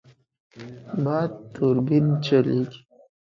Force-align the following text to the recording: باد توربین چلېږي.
باد 1.03 1.31
توربین 1.53 2.05
چلېږي. 2.25 2.79